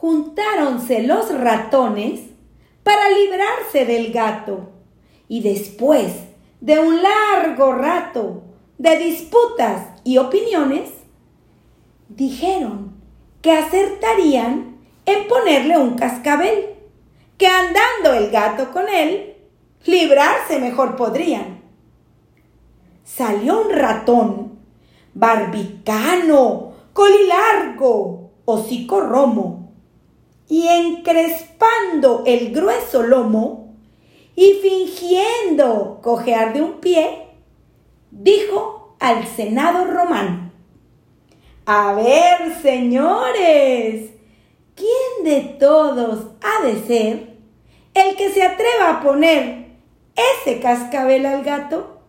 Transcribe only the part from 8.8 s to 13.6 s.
disputas y opiniones, dijeron que